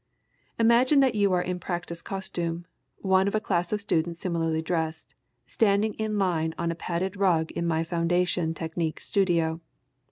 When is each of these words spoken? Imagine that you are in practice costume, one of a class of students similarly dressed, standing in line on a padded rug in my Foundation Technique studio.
Imagine 0.57 0.99
that 1.01 1.13
you 1.13 1.31
are 1.31 1.43
in 1.43 1.59
practice 1.59 2.01
costume, 2.01 2.65
one 2.97 3.27
of 3.27 3.35
a 3.35 3.39
class 3.39 3.71
of 3.71 3.79
students 3.79 4.19
similarly 4.19 4.59
dressed, 4.63 5.13
standing 5.45 5.93
in 5.93 6.17
line 6.17 6.55
on 6.57 6.71
a 6.71 6.75
padded 6.75 7.15
rug 7.17 7.51
in 7.51 7.67
my 7.67 7.83
Foundation 7.83 8.55
Technique 8.55 8.99
studio. 8.99 9.61